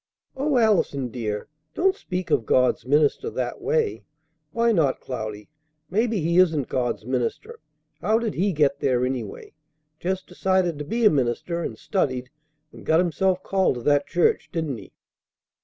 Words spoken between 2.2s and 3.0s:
of God's